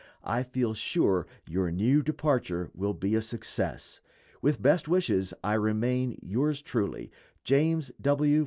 [0.23, 4.01] I feel sure your new departure will be a success.
[4.41, 7.11] With best wishes, I remain, yours truly,
[7.43, 8.39] JAMES W.